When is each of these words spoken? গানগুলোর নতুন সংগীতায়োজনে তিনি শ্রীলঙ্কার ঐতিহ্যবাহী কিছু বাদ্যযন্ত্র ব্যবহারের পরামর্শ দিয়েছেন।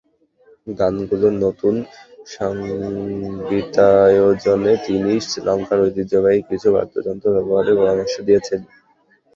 গানগুলোর 0.71 1.35
নতুন 1.43 1.75
সংগীতায়োজনে 2.35 3.83
তিনি 4.85 5.11
শ্রীলঙ্কার 5.27 5.79
ঐতিহ্যবাহী 5.85 6.39
কিছু 6.49 6.67
বাদ্যযন্ত্র 6.75 7.27
ব্যবহারের 7.35 7.75
পরামর্শ 7.79 8.15
দিয়েছেন। 8.27 8.61